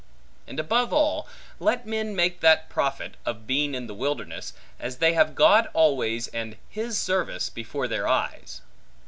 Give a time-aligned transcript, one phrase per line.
[0.47, 1.27] And above all,
[1.59, 6.27] let men make that profit, of being in the wilderness, as they have God always,
[6.29, 8.61] and his service, before their eyes.